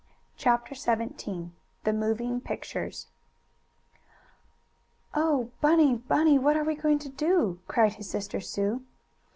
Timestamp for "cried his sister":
7.67-8.39